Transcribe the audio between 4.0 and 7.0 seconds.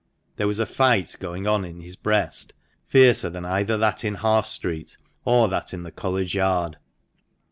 in Half Street or that in the College Yard.